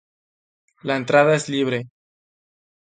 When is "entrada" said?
0.97-1.35